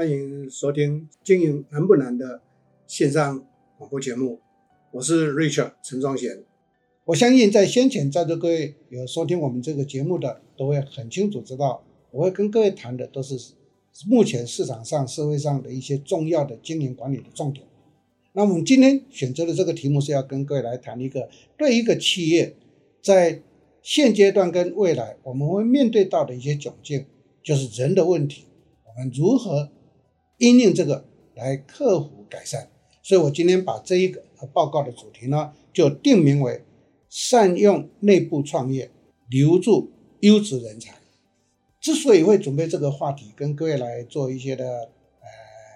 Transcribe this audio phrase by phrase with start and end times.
[0.00, 2.40] 欢迎收听《经营难不难》的
[2.86, 4.40] 线上广播节目，
[4.92, 6.42] 我是 Richard 陈宗贤。
[7.04, 13.52] 我相信在先前在座各位有收听我们这个节目的，都会很清楚知道，我会跟各位谈的都是
[14.06, 17.66] 目前市场上、社会上的一些重要的经营管理的重点。
[18.32, 22.56] 那我们今天选择的这个题目是要跟各位来谈一个对一个企业
[23.02, 23.42] 在
[23.82, 27.04] 现阶段跟未来我们会面对到的一些窘境，
[27.42, 28.46] 就是人的问题，
[28.86, 29.68] 我们如何
[30.40, 32.68] 因应这个来克服改善。
[33.02, 34.22] 所以我今天把这一个
[34.52, 36.64] 报告的主题呢，就定名为。
[37.08, 38.88] 善用内部创业，
[39.28, 39.90] 留住
[40.20, 40.94] 优质人才。
[41.80, 45.26] 之所以会准备这个话题，跟各位来做一些的呃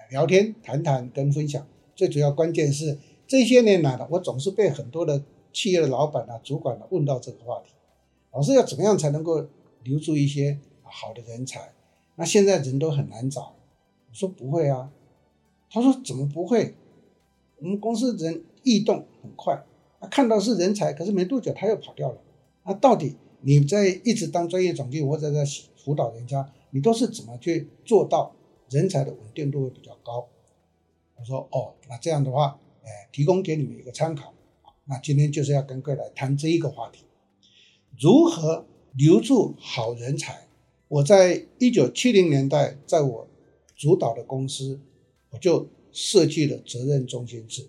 [0.09, 2.97] 聊天、谈谈跟分享，最主要关键是
[3.27, 7.73] 这些年来呢，我总是被很多的企业的老板啊、主管啊问到这个话题，
[8.31, 9.45] 老师要怎么样才能够
[9.83, 11.73] 留住一些好的人才？
[12.15, 13.54] 那现在人都很难找。
[14.15, 14.91] 说不会啊，
[15.69, 16.75] 他说怎么不会？
[17.57, 19.63] 我们公司人异动很快。
[20.09, 22.21] 看到是人才，可是没多久他又跑掉了。
[22.63, 25.43] 那到底你在一直当专业总经理或者在
[25.75, 28.35] 辅导人家，你都是怎么去做到
[28.69, 30.27] 人才的稳定度会比较高？
[31.17, 34.33] 我说哦，那这样的话，哎，提供给你们一个参考。
[34.85, 37.05] 那今天就是要跟各位来谈这一个话题：
[37.99, 40.47] 如何留住好人才。
[40.87, 43.27] 我在一九七零年代，在我
[43.75, 44.79] 主导的公司，
[45.31, 47.67] 我就设计了责任中心制。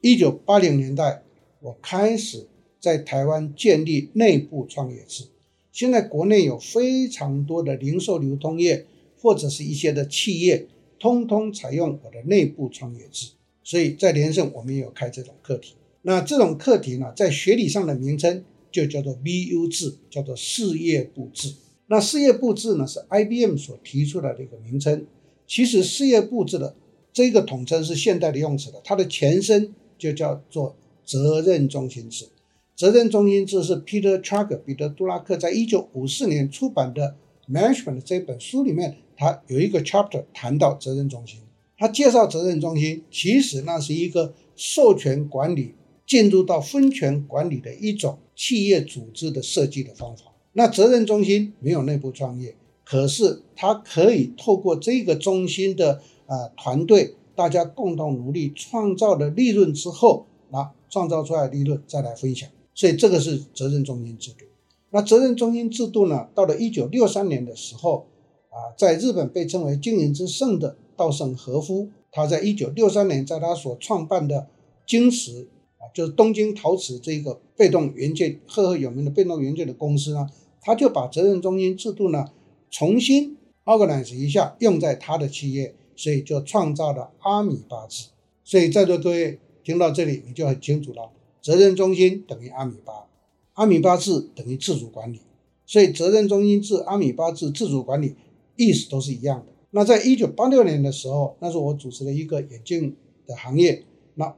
[0.00, 1.22] 一九八零年代。
[1.64, 2.48] 我开始
[2.80, 5.26] 在台湾建立内部创业制。
[5.70, 8.84] 现在国内有非常多的零售流通业
[9.16, 10.66] 或者是一些的企业，
[10.98, 13.30] 通通采用我的内部创业制。
[13.62, 15.76] 所以在连胜，我们也有开这种课题。
[16.02, 21.54] 那这种课题呢，在学理上的名称就叫做 VU 制，叫做事业部制。
[21.86, 25.06] 那事业部制呢，是 IBM 所提出来的一个名称。
[25.52, 26.74] 其实事业部制的
[27.12, 30.74] 这个统称是现代的用词的，它的前身就叫做。
[31.04, 32.28] 责任中心制，
[32.76, 37.16] 责任中心制是 Peter Drucker 彼得·杜拉克在一九五四年出版的
[37.52, 41.40] 《Management》这本书里面，他有一个 chapter 谈到责任中心。
[41.76, 45.74] 他介绍责任中心，其实那是一个授权管理
[46.06, 50.32] 进入到分权管理的一种企业组织的设计的方法。
[50.52, 52.54] 那责任中心没有内部创业，
[52.92, 60.26] 可是它可以透过这个中心的啊团队，大家共同努力创造的利润之后。
[60.50, 64.44] 那创造出来利润再来分享，所以这个是责任中心制度。
[64.90, 68.04] 那责任中心制度呢，到了一九六三年的时候，
[68.50, 74.46] 啊，在日本被称为经营之圣的稻盛和夫，他在一九六三年在他所创办的
[74.86, 75.48] 京瓷
[75.78, 80.28] 啊，就是东京陶瓷这个被动元件赫赫有名的被动元件的公司呢，
[80.60, 82.26] 他就把责任中心制度呢
[82.72, 88.08] 重新 organize 一下，用在他的企业，所以就创造了阿米巴制。
[88.42, 89.38] 所以在座各位。
[89.64, 91.08] 听到这里，你就很清楚了。
[91.40, 93.06] 责任中心等于阿米巴，
[93.52, 95.20] 阿米巴制等于自主管理，
[95.64, 98.16] 所以责任中心制、阿米巴制、自主管理
[98.56, 99.52] 意思都是一样的。
[99.70, 103.84] 那在一九八六年的时候，那时候我主持了一个眼镜的行业，
[104.16, 104.34] 那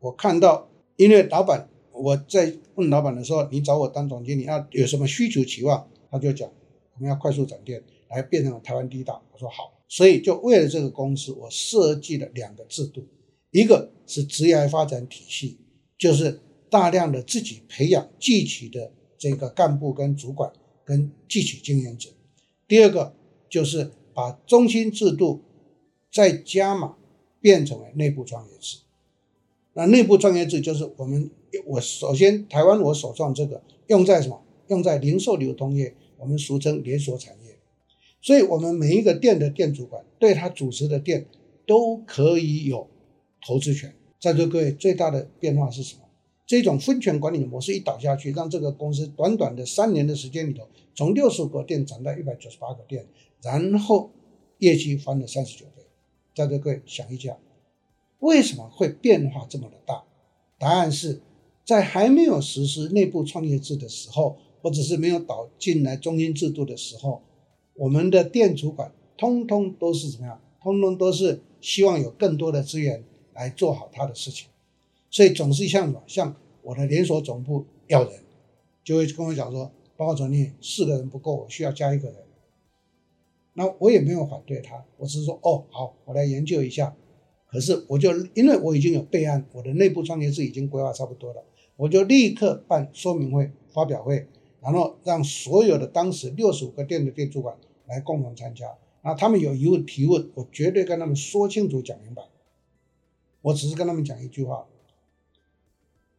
[0.00, 5.88] 我看到，因为老板，我在问老板的时候，你找我当总经理，要有什么需求期望？
[6.10, 6.50] 他就讲，
[6.96, 9.20] 我们要快速展店，来变成台湾第一大。
[9.32, 13.06] 我说好，所以就为了这个公司，我设计了两个制度。
[13.50, 15.58] 一个是职业发展体系，
[15.98, 16.40] 就是
[16.70, 20.50] 大量的自己培养汲取的这个干部跟主管
[20.84, 22.10] 跟汲取经验者。
[22.66, 23.14] 第二个
[23.48, 25.42] 就是把中心制度
[26.12, 26.96] 再加码
[27.40, 28.78] 变成为内部创业制。
[29.74, 31.30] 那内部创业制就是我们
[31.66, 34.42] 我首先台湾我首创这个用在什么？
[34.68, 37.56] 用在零售流通业，我们俗称连锁产业。
[38.20, 41.26] 所以我们每一个店的店主管对他主持的店
[41.66, 42.88] 都可以有。
[43.46, 46.00] 投资权，在座各位最大的变化是什么？
[46.46, 50.66] 这种分权管理的模式一倒下去，让这个公司短短的三年的时间里头，
[50.96, 53.06] 从六十个店涨到一百九十八个店，
[53.40, 54.10] 然后
[54.58, 55.82] 业绩翻了三十九倍。
[56.34, 57.38] 在座各位想一下，
[58.18, 60.02] 为什么会变化这么的大？
[60.58, 61.20] 答案是
[61.64, 67.22] 在还没有实施内部创业制的时候，或者是没有导进来中心制度的时候，
[67.74, 70.40] 我们的店主管通通都是怎么样？
[70.60, 73.04] 通通都是希望有更多的资源。
[73.38, 74.48] 来做好他的事情，
[75.10, 76.02] 所以总是像什么？
[76.06, 78.12] 像我的连锁总部要人，
[78.82, 82.16] 就会跟我讲说，报告总经理，四个人不够，我需要加一个人。
[83.52, 86.96] 那我也没有反对他，我只是说，哦，好，我来研究一下。
[87.50, 91.44] 可是我就因为我已经有备案，我的内部创业制已经规划差不多了，
[91.76, 94.26] 我就立刻办说明会、发表会，
[94.66, 98.76] 然后让所有的当时六十五个店的店主管来共同参加。
[99.02, 102.24] 啊，他们有疑问提问，我绝对跟他们说清楚讲明白。
[103.42, 104.66] 我只是跟他们讲一句话，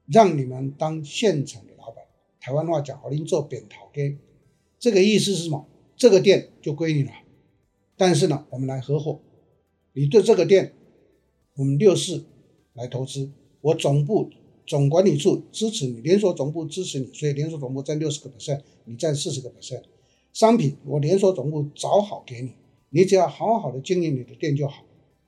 [0.06, 2.06] 让你们当现场的老板。
[2.40, 4.18] 台湾话讲，我拎做扁桃给，
[4.80, 5.68] 这个意思是什么？
[5.98, 7.12] 这个店就归你了，
[7.98, 9.20] 但是呢，我们来合伙。
[9.92, 10.74] 你对这个店，
[11.56, 12.24] 我们六四
[12.72, 13.30] 来投资，
[13.60, 14.30] 我总部
[14.68, 19.82] 总管理处支持你，连锁总部支持你，所以连锁总部占六十个 percent，你占四十个 percent。
[20.34, 22.52] 商品我连锁总部找好给你，
[22.90, 24.84] 你只要好好的经营你的店就好。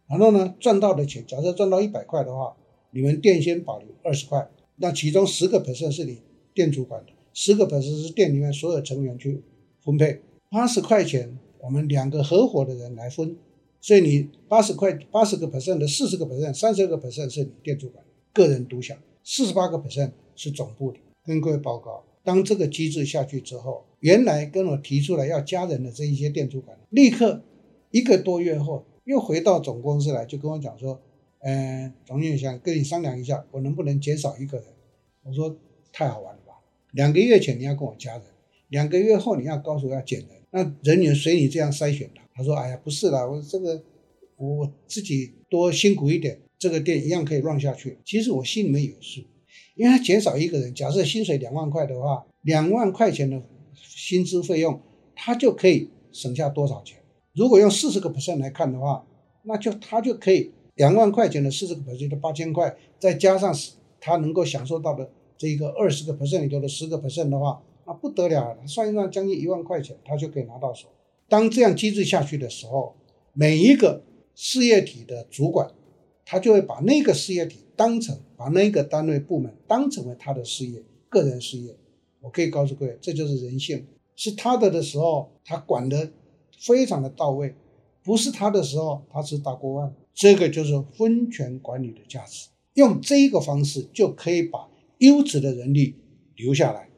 [0.08, 2.56] 然后呢，赚到的钱，假设赚到一百块的话，
[2.92, 6.20] 你们店先保留二十块，那其中十个 percent 是你
[6.54, 9.42] 店主管的，十个 percent 是店里面所有成员去
[9.80, 10.20] 分配。
[10.50, 13.38] 八十块钱我们两个合伙的人来分，
[13.80, 18.04] 所以你八十块八十个 percent 的四十个 percent，三十个 percent 是你店主管
[18.34, 21.00] 个人独享，四十八个 percent 是总部的。
[21.24, 23.86] 跟各位报告，当这个机制下去之后。
[24.00, 27.44] 原来跟我提出来要加人的这一些店主管，立刻
[27.92, 31.02] 一个多月后又回到总公司来，就跟我讲说
[31.44, 34.68] ：“嗯、呃，总经理想跟你商量一下，我能不能减少一个人？”
[35.24, 35.54] 我说
[35.92, 36.54] ：“太好玩了吧！
[36.94, 38.24] 两个月前你要跟我加人，
[38.70, 43.84] 两个月后你要告诉我要减人，那人员随你这样筛选的。”他说：“哎呀，不是啦，我这个
[44.38, 47.98] 我自己多辛苦一点，这个店一样可以 run 下去。
[48.06, 49.22] 其实我心里面有数，
[49.76, 53.42] 因为他减少一个人，假设薪水两万块的话，两万块钱的。”
[53.82, 54.82] 薪资费用，
[55.16, 56.98] 他就可以省下多少钱？
[57.34, 59.06] 如果用四十个 percent 来看的话，
[59.44, 63.56] 那就他就可以两万块钱的四十个 percent 的八千块，再加上
[64.02, 70.88] 他能够享受到的这一个二十个 percent 里头的十个 percent 的话，那不得了了，算一算将近一万块钱，他就可以拿到手。
[71.30, 72.96] 当这样机制下去的时候，
[73.34, 74.04] 每一个
[74.34, 75.72] 事业体的主管，
[76.32, 81.76] 他就会把那个事业体当成把那个单位部门当成为他的事业，个人事业。
[82.22, 83.84] 我可以告诉各位，这就是人性。
[84.16, 86.12] 是他的的时候，他管得
[86.60, 87.56] 非常的到位；
[88.04, 89.96] 不是他的时候，他是大锅饭。
[90.14, 92.50] 这个就是分权管理的价值。
[92.76, 95.96] 用这个方式就可以把优质的人力
[96.36, 96.90] 留下来，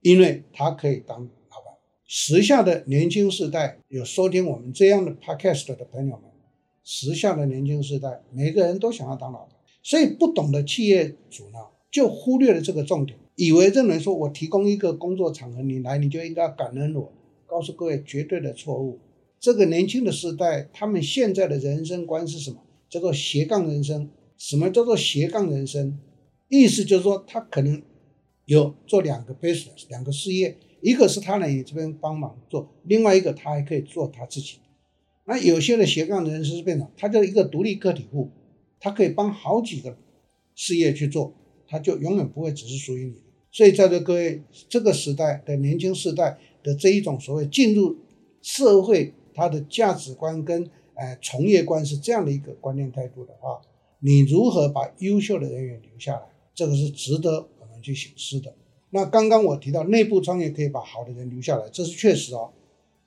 [0.00, 1.74] 因为他可以当老板。
[2.06, 6.29] 时下的年轻世代有收听我们这样的 podcast 的朋友们，
[6.82, 9.50] 时下的年轻世代每个人都想要当老板，
[9.82, 11.58] 所以不懂的企业主呢，
[11.90, 13.18] 就忽略了这个重点。
[13.36, 17.12] 以为认为说，我提供一个工作场合，你来你就应该感恩我。
[17.46, 19.00] 告诉各位，绝对的错误。
[19.38, 22.58] 这个年轻的时代，他们现在的人生观是什么？
[22.88, 24.10] 叫做斜杠人生。
[24.36, 25.98] 什么叫做斜杠人生？
[26.48, 27.82] 意思就是说，他可能
[28.44, 34.58] 有做两个 business，两个事业，一个是他来你这边帮忙做，另外一个他还可以做他自己。
[35.30, 38.30] 那有些的斜杠的人生是变成，他就是一个独立个体户，
[38.80, 39.96] 他可以帮好几个
[40.56, 41.32] 事业去做，
[41.68, 43.22] 他就永远不会只是属于你。
[43.52, 47.96] 所以，在座各位，这个时代的年轻世代的这一种所谓进入
[48.42, 53.60] 社会，他的价值观跟呃从业观是这样的一个观念态度的话，
[54.00, 56.22] 你如何把优秀的人员留下来？
[56.56, 58.52] 这个是值得我们去醒思的。
[58.90, 62.50] 那刚刚我提到内部创业可以把好的人留下来，这是确实哦。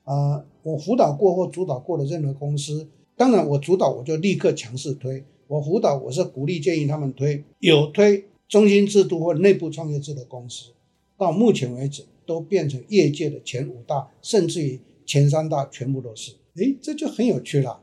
[0.05, 8.25] 呃，我辅导过或主导过的任何公司，当然我主导我就立刻强势推，我辅导我是鼓励建议他们推，有推。
[8.49, 10.73] 中心制度或内部创业制的公司，
[11.17, 16.33] 到目前为止都变成业界的前五大，甚至于前三大，全部都是。
[16.57, 17.81] 诶，这就很有趣了。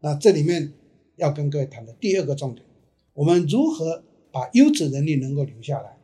[0.00, 0.72] 那这里面
[1.16, 2.64] 要跟各位谈的第二个重点，
[3.14, 5.96] 我们如何把优质人力能够留下来？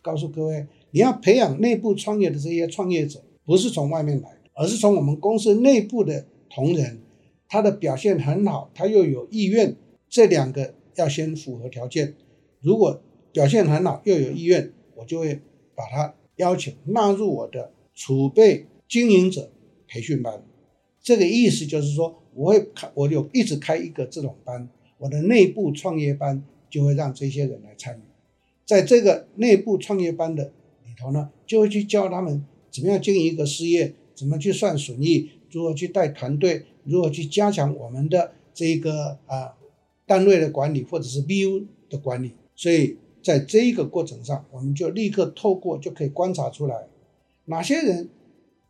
[0.00, 7.00] 告诉各位，你要培养内部创业的这些创业者，不是从外面来，而是从我们公司内部的同仁，
[7.48, 9.74] 他的表现很好，他又有意愿，
[10.10, 12.14] 这两个要先符合条件。
[12.60, 13.00] 如果
[13.32, 15.40] 表现很好，又有意愿，我就会
[15.74, 19.50] 把他邀请纳入我的储备经营者
[19.88, 20.44] 培训班。
[21.00, 28.02] 这个意思就是说，我会开，我有一直开一个这种班，我的内部创业班就会让这些人来参与。
[28.66, 30.52] 在这个内部创业班的
[30.84, 39.56] 里头呢，就会去教他们怎么样经营一个事业，怎么去算损益，如何去带团队，如何去加强我们的这个啊
[40.04, 42.32] 单位的管理或者是 BU 的管理。
[42.54, 42.98] 所以。
[43.22, 46.88] 在这一个过程上，我们就立刻透过就可以观察出来，
[47.44, 48.08] 哪些人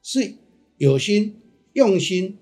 [0.03, 0.35] 是
[0.77, 1.37] 有心、
[1.75, 2.37] 用心、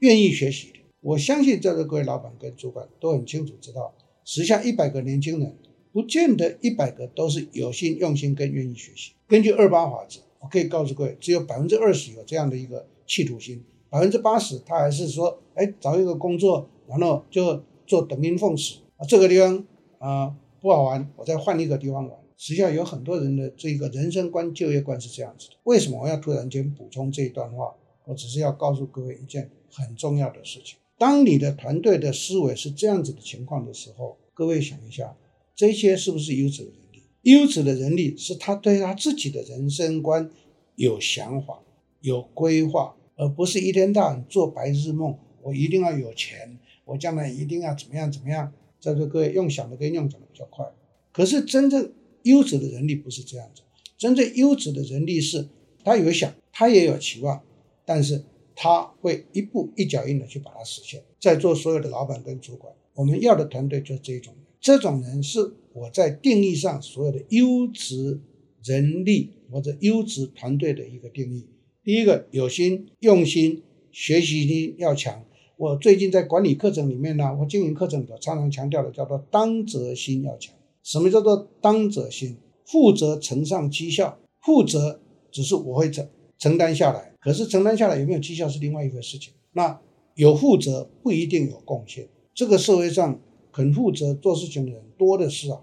[0.00, 0.80] 愿意学习的。
[1.00, 5.56] 我相信在座各位老板跟主管都很清楚知道，时下一百个年轻人，
[5.92, 9.12] 不见得一百个都是有心、用心跟愿意学习。
[9.28, 19.64] 根据二八法则，我可以告诉各位，只有百分之二十有这样的一个企图心，百分之八十他还是说，哎，找一个工作，然后就做等阴奉死啊，这个地方
[19.98, 20.36] 啊。
[20.60, 22.16] 不好玩，我再换一个地方玩。
[22.36, 25.56] 实际上有很多人的这个人生观、就业观是这样子的。
[25.64, 27.74] 为什么我要突然间补充这一段话？
[28.04, 35.16] 我只是要告诉各位一件很重要的事情：当你的团队的思维是这样子的情况的时候，各位想一下，
[35.56, 36.81] 这些是不是优质的人力？
[37.22, 40.30] 优质的人力是他对他自己的人生观
[40.76, 41.62] 有想法、
[42.00, 45.16] 有规划，而不是一天到晚做白日梦。
[45.42, 48.52] 我一定要有钱，我将来一定要怎么样怎么样。
[48.80, 50.64] 在座各位用想的跟用讲的比较快，
[51.12, 53.62] 可是真正优质的人力不是这样子。
[53.96, 55.48] 真正优质的人力是，
[55.84, 57.42] 他有想，他也有期望，
[57.84, 58.24] 但是
[58.56, 61.02] 他会一步一脚印的去把它实现。
[61.20, 64.42] 在座所有的老板跟主管，我们要的团队就是这种人。
[64.62, 68.20] 这种人是我在定义上所有的优质
[68.62, 71.48] 人力或者优质团队的一个定义。
[71.82, 75.24] 第一个，有心、用心，学习力要强。
[75.56, 80.54] 我最近在管理课程里面呢，我经营课程里头常常强调的叫做当责心要强。
[80.84, 82.36] 什么叫做当责心？
[82.64, 85.00] 负责承上绩效，负责
[85.32, 89.32] 只是我会承承担下来，可是承担下来有没有绩效是另外一回事情。
[89.54, 89.80] 那
[90.14, 92.08] 有负责不一定有贡献。
[92.32, 93.20] 这个社会上
[93.52, 95.60] 肯负责做事情的人多的是啊，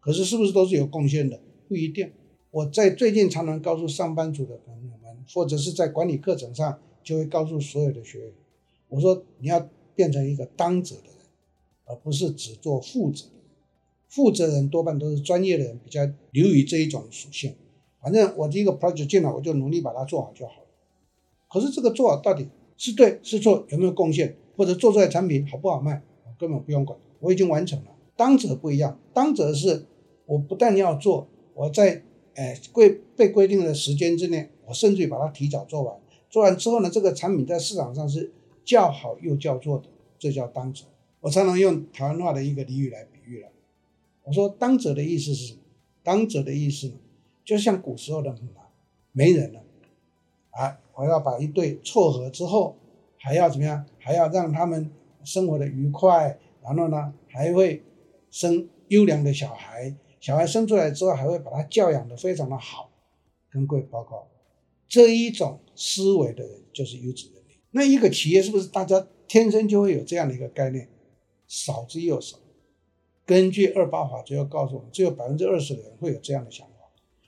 [0.00, 1.38] 可是是不是都是有贡献的？
[1.68, 2.10] 不一定。
[2.50, 8.28] 我在最近常常告诉上班族的朋友们，或者是在管理课程上，就会告诉所有的学员。
[8.88, 11.16] 我说你要变成一个当责的人，
[11.84, 13.26] 而不是只做负责。
[14.08, 16.00] 负责人多半都是专业的人，比较
[16.30, 17.54] 流于这一种属性。
[18.00, 20.66] 反正我第一个 project 进来，我就努力把它做好就好了。
[21.50, 22.46] 可是这个做好到底
[22.78, 27.90] 是对是错，有没有贡献，或者做出来产品好不好卖，我根本不用管，我已经完成了。
[28.16, 29.86] 当者不一样，当者是
[30.26, 32.02] 我不但要做，我在
[32.34, 35.96] 哎规被规定的时间之内，我甚至于把它提早做完。
[36.30, 38.32] 做完之后呢，这个产品在市场上是。
[38.66, 39.84] 叫好又叫座的，
[40.18, 40.86] 这叫当者。
[41.20, 43.48] 我常常用台湾话的一个俚语来比喻了。
[44.24, 45.60] 我说当者的意思是什么？
[46.02, 46.94] 当者的意思呢，
[47.44, 48.62] 就像古时候的马，
[49.12, 49.62] 没人了，
[50.50, 52.74] 啊，我要把一对撮合之后，
[53.18, 53.86] 还要怎么样？
[54.00, 54.90] 还要让他们
[55.22, 57.84] 生活的愉快，然后呢，还会
[58.30, 62.90] 生优良的小孩，小孩生出来之后，还会把他教养得非常的好。
[63.48, 64.26] 跟各位报告，
[64.88, 67.34] 这一种思维的人就是优质的。
[67.70, 70.88] 那一个企业是不是大家天生就会有这样的一个概念？
[71.46, 72.38] 少之又少。
[73.24, 76.74] 根据二八法则要告诉我们，只有百分之二十的人会有这样的想法。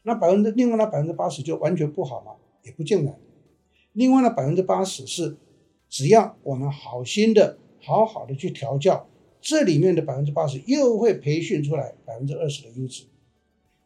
[0.02, 2.33] 那百分之另外那百分之八十就完全不好吗？
[2.62, 3.18] 也不尽然。
[3.92, 5.37] 另外那百分之八十是，
[5.88, 9.09] 只要我们好心的、好好的去调教，
[9.49, 13.05] 这里面的百分之八十又会培训出来百分之二十的优质。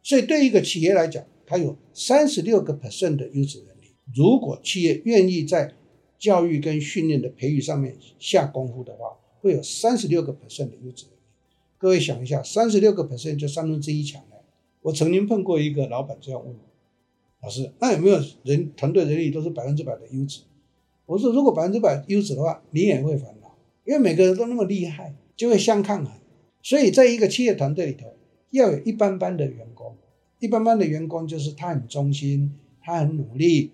[0.01, 3.95] 所以对一个企业来讲，它有三十六个 percent 的优质能力。
[4.13, 5.73] 如果企业愿意在
[6.19, 11.21] 教育跟训练的培育上面下功夫的话，会有三十六个 percent 的优质能力。
[11.77, 14.43] 各位想一下，三十六个 percent 就三分之一强了。
[14.81, 16.59] 我曾经碰过一个老板这样问我
[17.41, 20.41] ：“老师，那有没有人团队人力都是百分之百的优质？”
[21.07, 26.13] 我说：“如果百分之百优质的话，你也会烦恼，因为每个人都那么厉害，就会相抗衡。
[26.61, 28.07] 所以在一个企业团队里头，
[28.51, 29.95] 要有一般般的员工，
[30.39, 33.71] 一般般的员工就是他很忠心，他很努力。”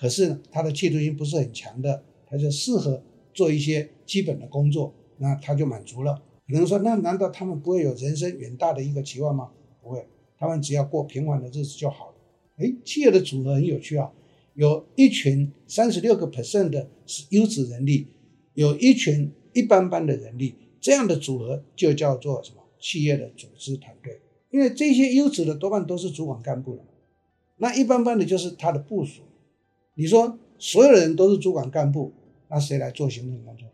[0.00, 3.02] 可是，他的企图心不是很强的，他就适合
[3.34, 6.22] 做一些基本的工作，那他就满足了。
[6.46, 9.50] 可能说，那难道他们不会有人生远大的一个期望吗？
[9.82, 10.06] 不会，
[10.38, 12.14] 他们只要过平稳的日子就好了。
[12.58, 14.12] 哎，企业的组合很有趣啊，
[14.54, 16.88] 有一群三十六个 percent 的
[17.30, 18.06] 优质人力，
[18.54, 22.62] 有一群一般般的人力，这样的组合就叫做什么？
[22.80, 24.20] 企业的组织团队。
[24.50, 26.82] 因为这些优质的多半都是主管干部了，
[27.56, 29.22] 那一般般的就是他的部署。
[29.94, 32.12] 你说所有人都是主管干部，
[32.48, 33.68] 那谁来做行政工作？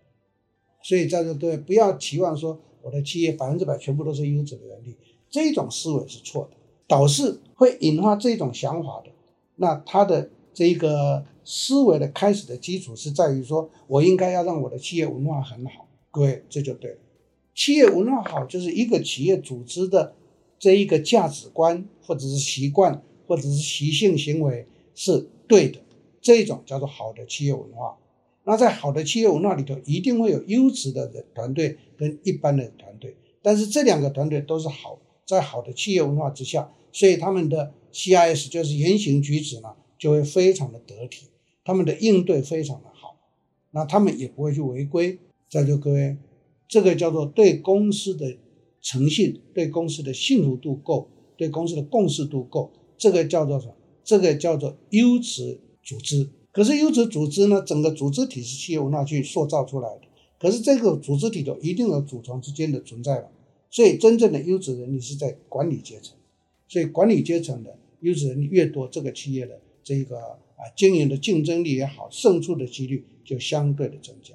[0.82, 4.96] 所以在座各位不要期望说我的企业百分之百全部都是优质的人力，
[5.30, 6.56] 这种思维是错的。
[6.86, 9.10] 导致会引发这种想法的，
[9.56, 15.83] 那他的这个思维的开始的基础是在于说，我应该要让我的企业文化很好。
[16.14, 16.98] 各位这就对了，
[17.56, 20.14] 企业文化好就是一个企业组织的
[20.60, 25.80] 这一个价值观或者是习惯或者是习性行为是对的。
[26.20, 27.98] 这种叫做好的企业文化，
[28.44, 41.26] 那在好的企业文化里头，一定会有优质的人团队跟一般的团队，但是这两个团队都是好，在好的企业文化之下，所以他们的 CIS 就是言行举止呢，就会非常的得体，
[41.64, 43.16] 他们的应对非常的好，
[43.72, 45.18] 那他们也不会去违规。
[45.48, 46.16] 在座各位，
[46.68, 48.36] 这个叫做对公司的
[48.80, 53.74] 诚信，对公司的信服度够，对公司的共识度够，这个叫做什么？
[54.04, 55.60] 这个叫做优质。
[55.86, 57.60] 组织，可是优质组织呢？
[57.60, 60.00] 整个组织体是企业文化去塑造出来的。
[60.38, 63.30] 可是这个组织里头一定有组成之间的存在了。
[63.70, 66.16] 所以真正的优质人力是在管理阶层。
[66.66, 70.18] 所以管理阶层的优质人力越多，这个企业的这个
[70.56, 74.34] 啊，经营的竞争力也好，胜出的几率就相对的增加。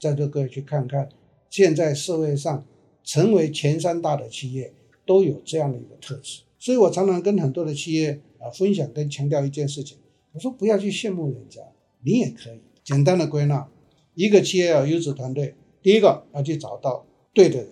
[0.00, 1.08] 在座各位去看看，
[1.50, 2.66] 现在社会上
[3.04, 4.72] 成为前三大的企业
[5.06, 6.40] 都有这样的一个特质。
[6.58, 9.98] 所以我常常跟很多的企业啊分享跟强调一件事情，
[10.32, 11.60] 我说不要去羡慕人家，
[12.02, 12.60] 你也可以。
[12.82, 13.68] 简单的归纳，
[14.14, 17.68] 一个企业要优质团队，第一个要去找到对的人。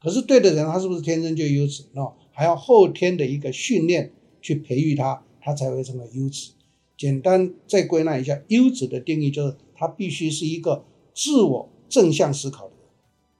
[0.00, 1.84] 可是对的人，他是不是天生就优质？
[1.92, 6.52] 那还要后天的一个训练去培育他，他才会成为优质。
[6.96, 12.86] 简单再归纳一下，优质的定义就是他必须是一个自我正向思考的人。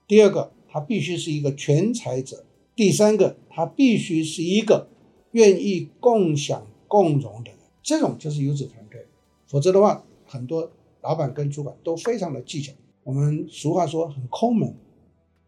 [0.07, 2.45] 第二个，他必须是一个全才者。
[2.75, 4.89] 第三个，他必须是一个
[5.33, 7.59] 愿意共享共荣的人。
[7.83, 9.07] 这种就是优质团队。
[9.47, 10.71] 否则的话，很多
[11.03, 12.73] 老板跟主管都非常的计较。
[13.05, 14.75] 我们俗话说很抠门。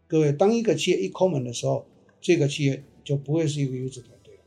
[0.07, 1.85] 各位，当一个企业一抠门的时候，
[2.21, 4.41] 这个企业就不会是一个优质团队了。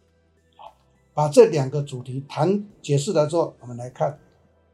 [0.57, 0.77] 好，
[1.15, 4.21] 把这两个主题谈解释了之后，我们来看，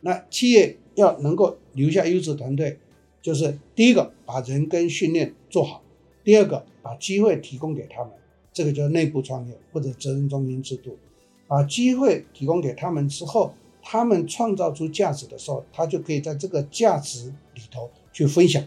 [0.00, 2.78] 那企业要能够留下优质团队，
[3.24, 5.80] 就是第一个把人跟训练做好，
[6.22, 8.12] 第二个把机会提供给他们，
[8.52, 10.98] 这个叫内部创业或者责任中心制度。
[11.46, 18.62] 把机会提供给他们之后，他们创造出价值的时候，他就可以在这个价值里头去分享。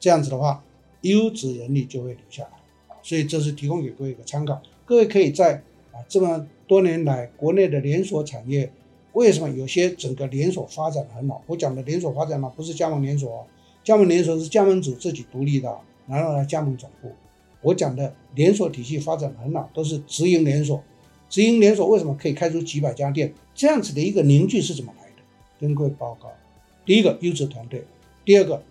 [0.00, 0.64] 这样子的话，
[1.02, 2.50] 优质人力就会留下来。
[3.02, 4.58] 所以这是提供给各位一个参考。
[4.86, 5.56] 各位可以在
[5.92, 8.72] 啊这么多年来国内的连锁产业，
[9.12, 11.44] 为什么有些整个连锁发展很好？
[11.46, 13.46] 我讲的连锁发展嘛，不是加盟连锁，哦
[13.88, 15.74] 加盟连锁是加盟主自己独立的，
[16.06, 17.10] 然后来加盟总部。
[17.62, 20.84] 我讲的连锁体系发展很好，都是直营连锁。
[21.30, 23.32] 直营连锁为什么可以开出几百家店？
[23.54, 25.22] 这样子的一个凝聚是怎么来的？
[25.58, 26.30] 跟各位报告：
[26.84, 27.82] 第一个优质团队，
[28.26, 28.62] 第二个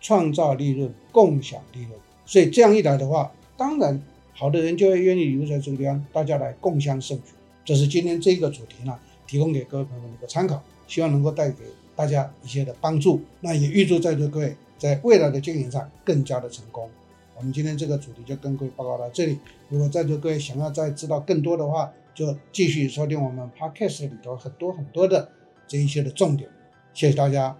[0.00, 1.90] 创造利润、共享利润。
[2.24, 4.00] 所以这样一来的话，当然
[4.32, 7.32] 好的人就会愿意留在这个地方，大家来共享盛举。
[7.64, 8.96] 这是今天这个主题呢，
[9.32, 11.64] 提供给各位朋友们一个参考，希望能够带给
[11.96, 13.18] 大家一些的帮助。
[13.40, 16.86] 那也预祝在座各位在未来的经营上更加的成功。
[17.34, 19.38] 我们今天这个主题就跟各位报告到这里。
[19.70, 25.30] 如果在座各位想要再知道更多的话，就继续收听我们 Podcast 里头很多很多的
[25.66, 26.50] 这一些的重点。
[26.92, 27.56] 谢谢大家，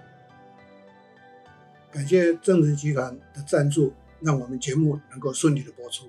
[1.91, 6.05] 感谢正直集团的赞助，让我们节目能够顺利的播出。